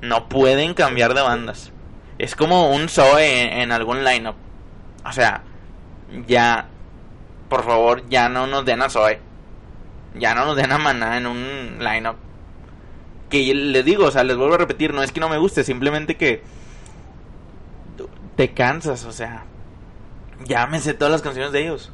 [0.00, 1.72] No pueden cambiar de bandas
[2.18, 4.36] es como un Zoe en, algún lineup.
[5.04, 5.42] O sea,
[6.26, 6.66] ya,
[7.48, 9.20] por favor, ya no nos den a Zoe.
[10.14, 12.16] Ya no nos den a Maná en un lineup.
[13.28, 15.64] Que les digo, o sea, les vuelvo a repetir, no es que no me guste,
[15.64, 16.42] simplemente que
[18.36, 19.44] te cansas, o sea,
[20.44, 21.92] ya me todas las canciones de ellos.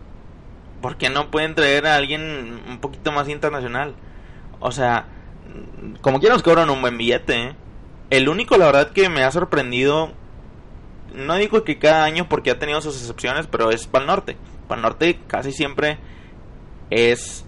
[0.80, 3.94] ¿Por qué no pueden traer a alguien un poquito más internacional?
[4.58, 5.06] O sea,
[6.00, 7.56] como quieran nos cobran un buen billete, ¿eh?
[8.10, 10.12] El único, la verdad, que me ha sorprendido,
[11.14, 14.36] no digo que cada año porque ha tenido sus excepciones, pero es Pal Norte.
[14.68, 15.98] Pal Norte casi siempre
[16.90, 17.46] es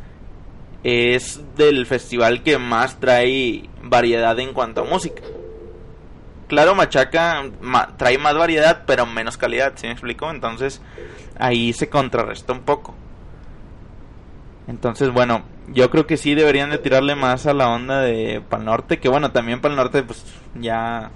[0.85, 5.23] es del festival que más trae variedad en cuanto a música.
[6.47, 7.43] Claro, Machaca
[7.97, 10.31] trae más variedad, pero menos calidad, ¿sí me explico?
[10.31, 10.83] Entonces
[11.39, 12.95] ahí se contrarresta un poco.
[14.69, 18.65] Entonces, bueno, yo creo que sí deberían de tirarle más a la onda de Pal
[18.65, 21.11] Norte, que bueno, también Pal Norte pues ya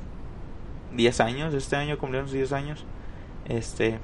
[0.94, 2.85] 10 años, este año cumplieron 10 años.
[3.46, 3.98] Este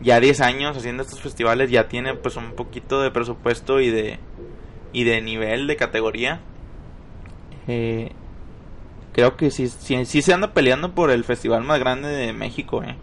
[0.00, 4.18] ya 10 años haciendo estos festivales ya tiene pues un poquito de presupuesto y de
[4.92, 6.40] y de nivel de categoría.
[7.66, 8.12] Eh,
[9.12, 12.96] creo que sí, sí, se anda peleando por el festival más grande de México, eh.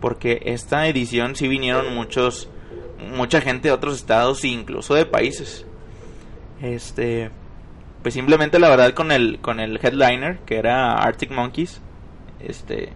[0.00, 2.48] Porque esta edición sí vinieron muchos
[2.98, 5.66] mucha gente de otros estados e incluso de países.
[6.60, 7.30] Este,
[8.02, 11.80] pues simplemente la verdad con el con el headliner que era Arctic Monkeys,
[12.40, 12.92] este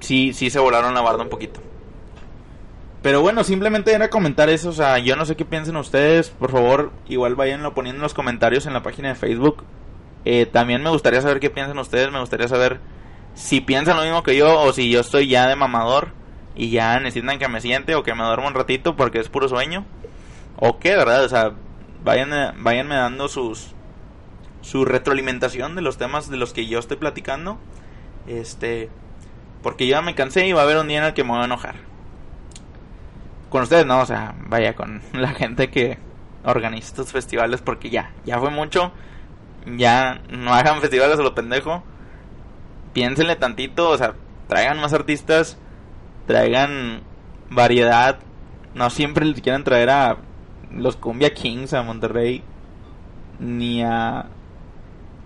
[0.00, 1.60] sí sí se volaron la barda un poquito.
[3.04, 6.50] Pero bueno, simplemente era comentar eso, o sea, yo no sé qué piensen ustedes, por
[6.50, 9.62] favor, igual vayanlo poniendo en los comentarios en la página de Facebook.
[10.24, 12.80] Eh, también me gustaría saber qué piensan ustedes, me gustaría saber
[13.34, 16.12] si piensan lo mismo que yo o si yo estoy ya de mamador
[16.56, 19.50] y ya necesitan que me siente o que me duerma un ratito porque es puro
[19.50, 19.84] sueño.
[20.56, 21.24] O qué, ¿verdad?
[21.24, 21.52] O sea,
[22.04, 23.74] vayan, váyanme dando sus
[24.62, 27.58] su retroalimentación de los temas de los que yo estoy platicando.
[28.26, 28.88] Este,
[29.62, 31.42] porque ya me cansé y va a haber un día en el que me voy
[31.42, 31.92] a enojar.
[33.54, 35.96] Con ustedes, no, o sea, vaya, con la gente que
[36.44, 38.90] organiza estos festivales, porque ya, ya fue mucho.
[39.64, 41.84] Ya no hagan festivales a lo pendejo.
[42.94, 44.16] Piénsenle tantito, o sea,
[44.48, 45.56] traigan más artistas,
[46.26, 47.02] traigan
[47.48, 48.18] variedad.
[48.74, 50.16] No siempre les quieran traer a
[50.72, 52.42] los Cumbia Kings a Monterrey,
[53.38, 54.26] ni a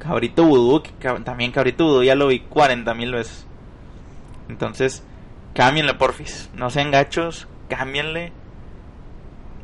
[0.01, 3.47] Cabrito Vudú, que también Cabrito Vudú ya lo vi 40 mil veces.
[4.51, 5.03] Entonces,
[5.55, 8.33] cámbienle porfis, no sean gachos, cámbienle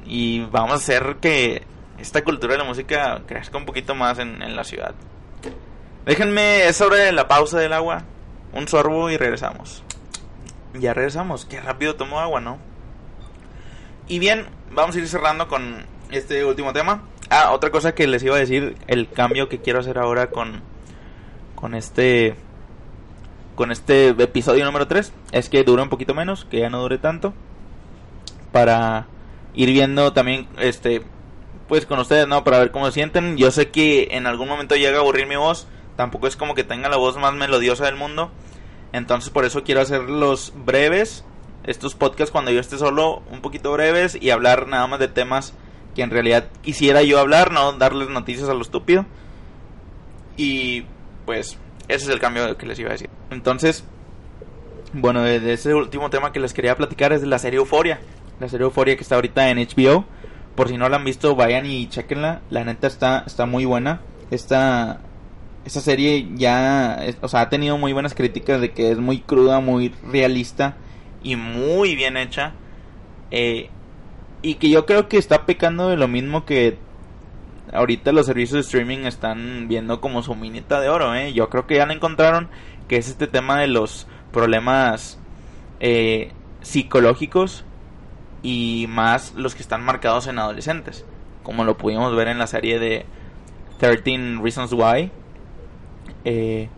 [0.07, 1.63] y vamos a hacer que
[1.99, 4.95] esta cultura de la música crezca un poquito más en, en la ciudad.
[6.05, 8.03] Déjenme, es sobre la pausa del agua,
[8.53, 9.83] un sorbo y regresamos.
[10.75, 12.59] Ya regresamos, qué rápido tomo agua, ¿no?
[14.07, 17.03] Y bien, vamos a ir cerrando con este último tema.
[17.31, 20.63] Ah, otra cosa que les iba a decir, el cambio que quiero hacer ahora con
[21.55, 22.35] con este
[23.55, 26.99] con este episodio número 3 es que dure un poquito menos, que ya no dure
[26.99, 27.33] tanto
[28.55, 29.09] para
[29.53, 31.03] ir viendo también este
[31.67, 32.45] pues con ustedes, ¿no?
[32.45, 33.37] Para ver cómo se sienten.
[33.37, 36.63] Yo sé que en algún momento llega a aburrir mi voz, tampoco es como que
[36.63, 38.31] tenga la voz más melodiosa del mundo.
[38.93, 41.25] Entonces por eso quiero hacerlos breves,
[41.65, 45.53] estos podcasts cuando yo esté solo, un poquito breves y hablar nada más de temas
[45.97, 49.05] que en realidad quisiera yo hablar, no darles noticias a lo estúpido.
[50.37, 50.85] Y
[51.27, 53.11] pues ese es el cambio que les iba a decir.
[53.31, 53.83] Entonces,
[54.93, 57.99] bueno, de ese último tema que les quería platicar es de la serie Euforia.
[58.41, 60.05] La serie Euforia que está ahorita en HBO.
[60.55, 62.43] Por si no la han visto, vayan y chequenla.
[62.51, 64.01] La neta está, está muy buena.
[64.31, 65.01] Esta,
[65.65, 69.61] esta serie ya, o sea, ha tenido muy buenas críticas de que es muy cruda,
[69.61, 70.77] muy realista
[71.23, 72.53] y muy bien hecha.
[73.31, 73.71] Eh,
[74.43, 76.79] y que yo creo que está pecando de lo mismo que
[77.73, 81.15] ahorita los servicios de streaming están viendo como su minita de oro.
[81.15, 81.33] ¿eh?
[81.33, 82.49] Yo creo que ya la encontraron,
[82.89, 85.19] que es este tema de los problemas
[85.81, 87.65] eh, psicológicos
[88.45, 91.07] y más los que están marcados en adolescentes,
[91.43, 93.07] como lo pudimos ver en la serie de
[93.79, 95.11] 13 Reasons Why.
[96.27, 96.69] Eh,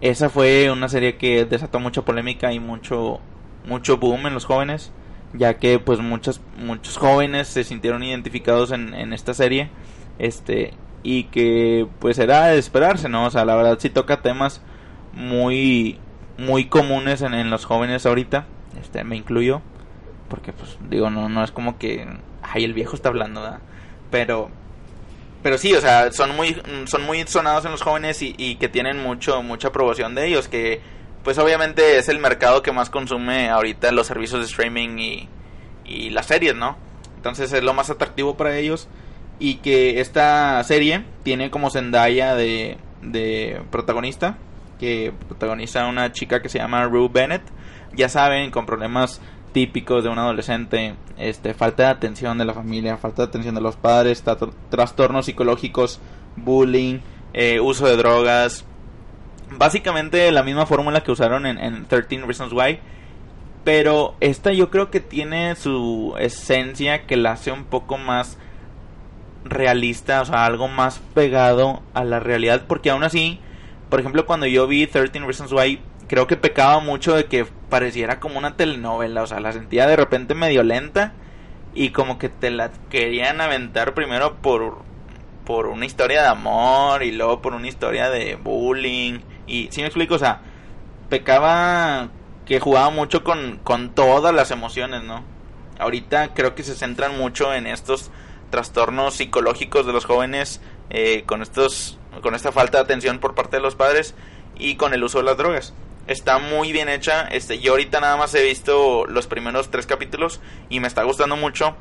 [0.00, 3.20] esa fue una serie que desató mucha polémica y mucho
[3.64, 4.90] mucho boom en los jóvenes,
[5.32, 9.70] ya que pues muchos muchos jóvenes se sintieron identificados en, en esta serie,
[10.18, 10.74] este
[11.04, 13.26] y que pues era de esperarse, ¿no?
[13.26, 14.62] O sea, la verdad sí toca temas
[15.12, 16.00] muy
[16.38, 18.46] muy comunes en, en los jóvenes ahorita,
[18.82, 19.62] este me incluyo
[20.34, 22.08] porque pues digo no no es como que
[22.42, 23.60] ay el viejo está hablando ¿verdad?
[24.10, 24.50] pero
[25.44, 29.00] pero sí o sea son muy son muy sonados en los jóvenes y, que tienen
[29.00, 30.80] mucho mucha aprobación de ellos que
[31.22, 35.28] pues obviamente es el mercado que más consume ahorita los servicios de streaming y,
[35.84, 36.76] y las series no
[37.14, 38.88] entonces es lo más atractivo para ellos
[39.38, 44.36] y que esta serie tiene como Zendaya de, de protagonista
[44.80, 47.42] que protagoniza una chica que se llama Rue Bennett
[47.94, 49.20] ya saben con problemas
[49.54, 53.60] típicos de un adolescente, este, falta de atención de la familia, falta de atención de
[53.60, 54.22] los padres,
[54.68, 56.00] trastornos psicológicos,
[56.36, 56.98] bullying,
[57.32, 58.64] eh, uso de drogas,
[59.56, 62.80] básicamente la misma fórmula que usaron en, en 13 Reasons Why,
[63.62, 68.36] pero esta yo creo que tiene su esencia que la hace un poco más
[69.44, 73.38] realista, o sea, algo más pegado a la realidad, porque aún así,
[73.88, 78.20] por ejemplo, cuando yo vi 13 Reasons Why, creo que pecaba mucho de que pareciera
[78.20, 81.12] como una telenovela, o sea, la sentía de repente medio lenta
[81.74, 84.82] y como que te la querían aventar primero por
[85.44, 89.22] por una historia de amor y luego por una historia de bullying.
[89.48, 90.40] Y si me explico, o sea,
[91.08, 92.10] pecaba
[92.46, 95.24] que jugaba mucho con con todas las emociones, ¿no?
[95.80, 98.12] Ahorita creo que se centran mucho en estos
[98.50, 100.60] trastornos psicológicos de los jóvenes
[100.90, 104.14] eh, con estos con esta falta de atención por parte de los padres
[104.56, 105.74] y con el uso de las drogas
[106.06, 107.28] está muy bien hecha.
[107.28, 111.36] Este, yo ahorita nada más he visto los primeros tres capítulos y me está gustando
[111.36, 111.76] mucho.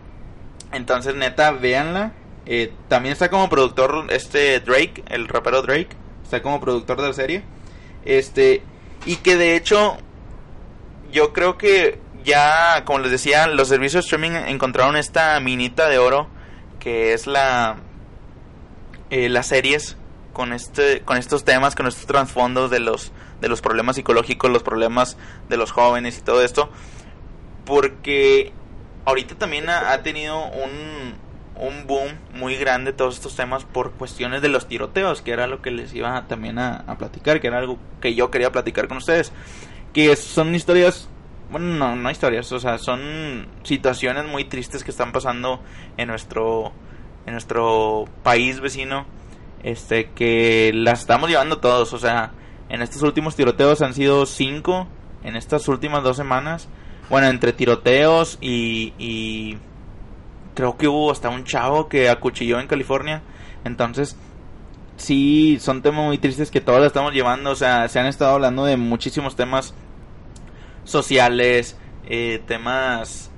[0.71, 2.13] Entonces, neta, véanla.
[2.45, 5.89] Eh, también está como productor este Drake, el rapero Drake.
[6.23, 7.43] Está como productor de la serie.
[8.05, 8.63] Este,
[9.05, 9.97] y que de hecho,
[11.11, 15.97] yo creo que ya, como les decía, los servicios de streaming encontraron esta minita de
[15.97, 16.27] oro
[16.83, 17.77] que es la
[19.09, 19.95] eh, las series
[20.33, 23.13] con este con estos temas, con estos trasfondos de los
[23.43, 25.17] de los problemas psicológicos, los problemas
[25.49, 26.69] de los jóvenes y todo esto,
[27.65, 28.53] porque
[29.03, 31.15] ahorita también ha, tenido un,
[31.57, 35.61] un boom muy grande todos estos temas por cuestiones de los tiroteos, que era lo
[35.61, 38.95] que les iba también a, a, platicar, que era algo que yo quería platicar con
[38.95, 39.33] ustedes,
[39.91, 41.09] que son historias,
[41.51, 45.61] bueno, no, no historias, o sea, son situaciones muy tristes que están pasando
[45.97, 46.71] en nuestro,
[47.25, 49.05] en nuestro país vecino,
[49.63, 52.31] este, que las estamos llevando todos, o sea,
[52.69, 54.87] en estos últimos tiroteos han sido cinco
[55.23, 56.67] en estas últimas dos semanas.
[57.09, 59.57] bueno, entre tiroteos y,
[60.55, 63.21] creo que hubo hasta un chavo que acuchilló en California.
[63.63, 64.15] Entonces,
[64.97, 67.51] sí, son temas muy tristes que todos estamos llevando.
[67.51, 69.73] O sea, se han estado hablando de muchísimos temas
[70.83, 73.31] sociales, eh, temas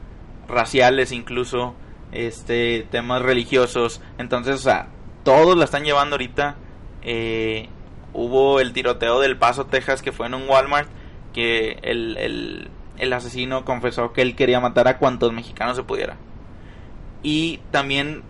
[0.48, 1.76] raciales incluso,
[2.12, 4.02] este, temas religiosos.
[4.18, 4.90] Entonces, o sea,
[5.24, 6.56] todos la están llevando ahorita.
[7.02, 7.70] Eh,
[8.16, 10.90] hubo el tiroteo del Paso, Texas, que fue en un Walmart,
[11.34, 16.16] que el, el, el asesino confesó que él quería matar a cuantos mexicanos se pudiera.
[17.24, 18.24] Y también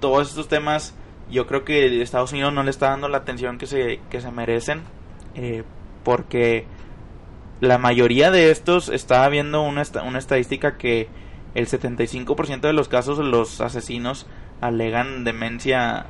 [0.00, 0.94] todos estos temas,
[1.30, 4.30] yo creo que Estados Unidos no le está dando la atención que se, que se
[4.30, 4.82] merecen,
[5.34, 5.64] eh,
[6.04, 6.66] porque
[7.60, 11.08] la mayoría de estos, estaba viendo una, una estadística que
[11.54, 14.26] el 75% de los casos los asesinos
[14.60, 16.06] alegan demencia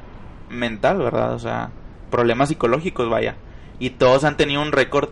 [0.51, 1.35] mental, ¿verdad?
[1.35, 1.71] O sea,
[2.11, 3.37] problemas psicológicos, vaya.
[3.79, 5.11] Y todos han tenido un récord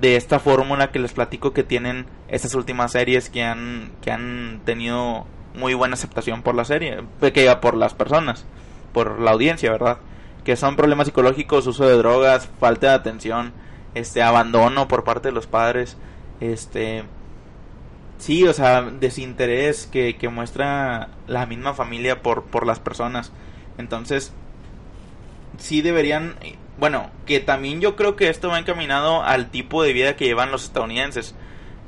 [0.00, 4.60] de esta fórmula que les platico que tienen estas últimas series que han, que han
[4.64, 8.44] tenido muy buena aceptación por la serie, pequeña por las personas,
[8.92, 9.98] por la audiencia, ¿verdad?
[10.44, 13.52] Que son problemas psicológicos, uso de drogas, falta de atención,
[13.94, 15.96] este abandono por parte de los padres,
[16.40, 17.04] este
[18.18, 23.32] sí, o sea, desinterés que, que muestra la misma familia por, por las personas.
[23.78, 24.32] Entonces,
[25.58, 26.36] sí deberían,
[26.78, 30.50] bueno, que también yo creo que esto va encaminado al tipo de vida que llevan
[30.50, 31.34] los estadounidenses,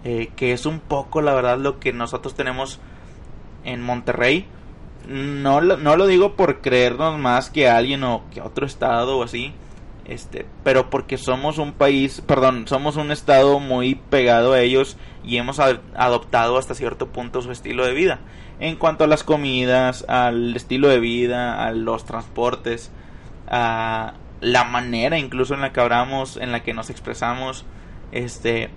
[0.05, 2.81] eh, que es un poco la verdad lo que nosotros tenemos
[3.65, 4.47] en Monterrey.
[5.09, 9.55] No, no lo digo por creernos más que alguien o que otro estado o así,
[10.05, 15.37] este, pero porque somos un país, perdón, somos un estado muy pegado a ellos y
[15.37, 18.21] hemos adoptado hasta cierto punto su estilo de vida.
[18.59, 22.91] En cuanto a las comidas, al estilo de vida, a los transportes,
[23.51, 27.65] a la manera incluso en la que hablamos, en la que nos expresamos,
[28.13, 28.71] este,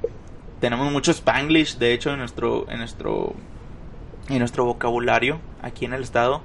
[0.60, 3.34] tenemos mucho spanglish, de hecho, en nuestro, en nuestro,
[4.30, 6.42] en nuestro vocabulario aquí en el estado,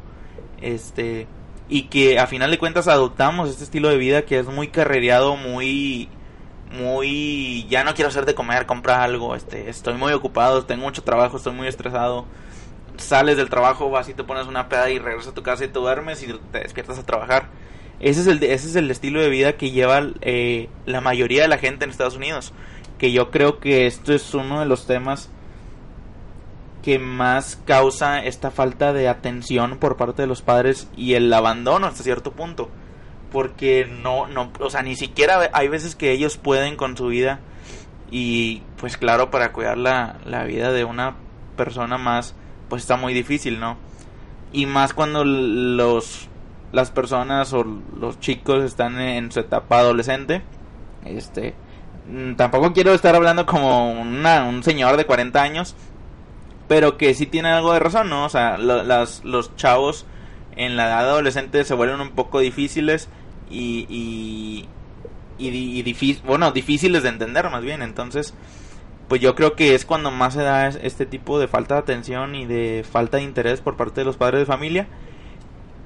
[0.60, 1.26] este,
[1.68, 5.36] y que a final de cuentas adoptamos este estilo de vida que es muy carrereado,
[5.36, 6.08] muy,
[6.72, 11.02] muy, ya no quiero hacer de comer, comprar algo, este, estoy muy ocupado, tengo mucho
[11.02, 12.24] trabajo, estoy muy estresado,
[12.98, 15.68] sales del trabajo, vas y te pones una peda y regresas a tu casa y
[15.68, 17.48] te duermes y te despiertas a trabajar
[18.00, 21.48] ese es el, ese es el estilo de vida que lleva eh, la mayoría de
[21.48, 22.52] la gente en Estados Unidos.
[22.98, 25.30] Que yo creo que esto es uno de los temas
[26.82, 31.86] que más causa esta falta de atención por parte de los padres y el abandono
[31.86, 32.70] hasta cierto punto.
[33.32, 37.40] Porque no, no, o sea, ni siquiera hay veces que ellos pueden con su vida
[38.10, 41.16] y pues claro, para cuidar la, la vida de una
[41.56, 42.34] persona más,
[42.68, 43.76] pues está muy difícil, ¿no?
[44.52, 46.28] Y más cuando los
[46.72, 47.64] las personas o
[47.98, 50.42] los chicos están en su etapa adolescente.
[51.04, 51.54] Este,
[52.10, 55.74] mm, tampoco quiero estar hablando como una, un señor de 40 años,
[56.66, 58.24] pero que sí tiene algo de razón, ¿no?
[58.24, 60.06] O sea, las, los chavos
[60.56, 63.08] en la edad adolescente se vuelven un poco difíciles
[63.50, 64.68] y, y,
[65.38, 67.80] y, bueno, difíciles de entender más bien.
[67.80, 68.34] Entonces,
[69.08, 72.34] pues yo creo que es cuando más se da este tipo de falta de atención
[72.34, 74.88] y de falta de interés por parte de los padres de familia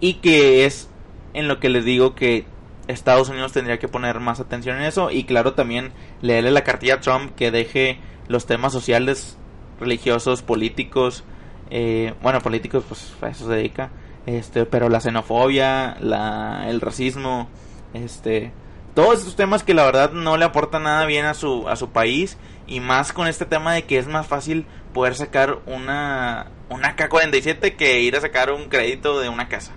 [0.02, 0.90] y que es
[1.32, 2.44] en lo que les digo que
[2.88, 6.94] Estados Unidos tendría que poner más atención en eso y claro también leerle la cartilla
[6.94, 9.38] a Trump que deje los temas sociales,
[9.78, 11.22] religiosos, políticos,
[11.70, 13.90] eh, bueno políticos pues a eso se dedica,
[14.26, 17.48] este, pero la xenofobia, la, el racismo,
[17.94, 18.52] este,
[18.96, 21.90] todos estos temas que la verdad no le aportan nada bien a su a su
[21.90, 26.96] país y más con este tema de que es más fácil poder sacar una una
[26.96, 29.72] K47 que ir a sacar un crédito de una casa.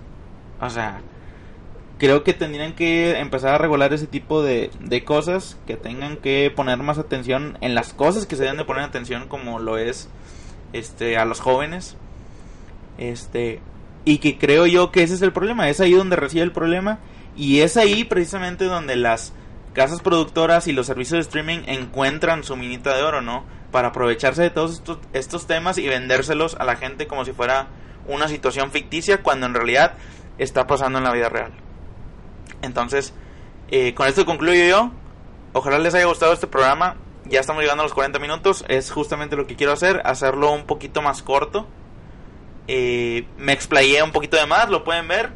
[0.60, 1.00] O sea,
[1.98, 6.52] creo que tendrían que empezar a regular ese tipo de, de cosas, que tengan que
[6.54, 10.08] poner más atención en las cosas que se deben de poner atención como lo es
[10.72, 11.96] este a los jóvenes.
[12.98, 13.60] Este,
[14.04, 17.00] y que creo yo que ese es el problema, es ahí donde reside el problema
[17.36, 19.32] y es ahí precisamente donde las
[19.74, 23.44] casas productoras y los servicios de streaming encuentran su minita de oro, ¿no?
[23.72, 27.66] Para aprovecharse de todos estos, estos temas y vendérselos a la gente como si fuera
[28.06, 29.94] una situación ficticia cuando en realidad
[30.38, 31.52] está pasando en la vida real.
[32.62, 33.14] Entonces,
[33.70, 34.90] eh, con esto concluyo yo.
[35.52, 36.96] Ojalá les haya gustado este programa.
[37.24, 38.64] Ya estamos llegando a los 40 minutos.
[38.68, 40.02] Es justamente lo que quiero hacer.
[40.04, 41.66] Hacerlo un poquito más corto.
[42.68, 44.68] Eh, me explayé un poquito de más.
[44.68, 45.30] Lo pueden ver.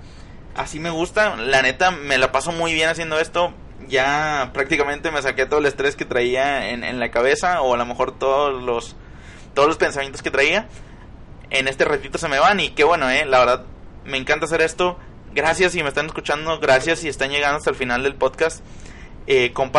[0.54, 1.36] Así me gusta.
[1.36, 3.52] La neta, me la paso muy bien haciendo esto.
[3.88, 7.62] Ya prácticamente me saqué todo el estrés que traía en, en la cabeza.
[7.62, 8.96] O a lo mejor todos los,
[9.54, 10.68] todos los pensamientos que traía.
[11.50, 12.60] En este ratito se me van.
[12.60, 13.24] Y qué bueno, eh.
[13.24, 13.64] La verdad,
[14.10, 14.98] me encanta hacer esto.
[15.32, 18.62] Gracias si me están escuchando, gracias si están llegando hasta el final del podcast.
[19.26, 19.70] Eh, con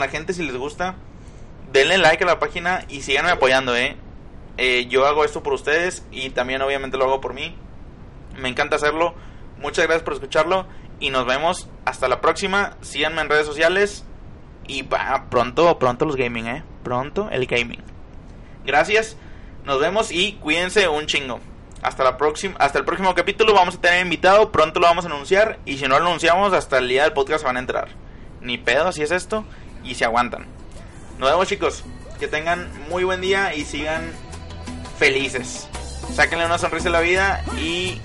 [0.00, 0.96] la gente si les gusta.
[1.72, 3.96] Denle like a la página y síganme apoyando, eh.
[4.56, 7.56] Eh, yo hago esto por ustedes y también obviamente lo hago por mí.
[8.38, 9.14] Me encanta hacerlo.
[9.58, 10.66] Muchas gracias por escucharlo
[11.00, 12.76] y nos vemos hasta la próxima.
[12.80, 14.04] Síganme en redes sociales
[14.66, 16.64] y va, pronto, pronto los gaming, eh.
[16.82, 17.82] Pronto el gaming.
[18.64, 19.16] Gracias.
[19.64, 21.40] Nos vemos y cuídense un chingo.
[21.84, 25.08] Hasta la próxima, hasta el próximo capítulo vamos a tener invitado, pronto lo vamos a
[25.08, 27.88] anunciar y si no lo anunciamos hasta el día del podcast se van a entrar.
[28.40, 29.44] Ni pedo, así es esto
[29.84, 30.46] y se aguantan.
[31.18, 31.84] Nos vemos chicos,
[32.18, 34.10] que tengan muy buen día y sigan
[34.98, 35.68] felices.
[36.14, 38.00] Sáquenle una sonrisa a la vida y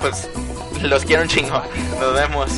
[0.00, 0.28] pues
[0.82, 1.62] los quiero un chingo.
[2.00, 2.50] Nos vemos.